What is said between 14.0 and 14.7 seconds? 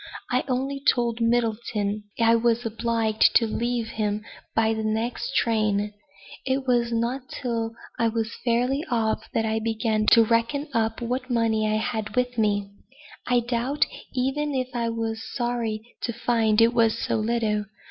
even if